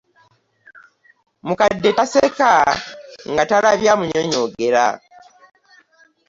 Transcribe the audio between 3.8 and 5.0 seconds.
amunyonyogera.